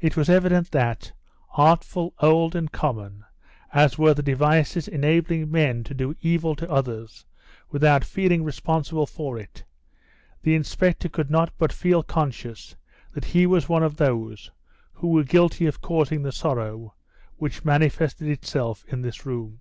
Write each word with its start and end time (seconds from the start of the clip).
It 0.00 0.16
was 0.16 0.30
evident 0.30 0.70
that, 0.70 1.12
artful, 1.52 2.14
old, 2.20 2.56
and 2.56 2.72
common 2.72 3.22
as 3.70 3.98
were 3.98 4.14
the 4.14 4.22
devices 4.22 4.88
enabling 4.88 5.50
men 5.50 5.84
to 5.84 5.92
do 5.92 6.16
evil 6.22 6.56
to 6.56 6.70
others 6.70 7.26
without 7.70 8.02
feeling 8.02 8.44
responsible 8.44 9.04
for 9.04 9.38
it, 9.38 9.62
the 10.40 10.54
inspector 10.54 11.10
could 11.10 11.28
not 11.30 11.52
but 11.58 11.70
feel 11.70 12.02
conscious 12.02 12.76
that 13.12 13.26
he 13.26 13.44
was 13.44 13.68
one 13.68 13.82
of 13.82 13.98
those 13.98 14.50
who 14.94 15.08
were 15.08 15.22
guilty 15.22 15.66
of 15.66 15.82
causing 15.82 16.22
the 16.22 16.32
sorrow 16.32 16.94
which 17.36 17.62
manifested 17.62 18.28
itself 18.28 18.86
in 18.88 19.02
this 19.02 19.26
room. 19.26 19.60